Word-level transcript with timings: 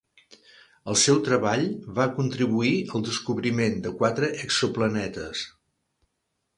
El 0.93 0.97
seu 1.01 1.19
treball 1.27 1.65
va 1.99 2.07
contribuir 2.17 2.73
al 2.99 3.05
descobriment 3.11 3.79
de 3.87 3.95
quatre 4.03 4.35
exoplanetes. 4.49 5.49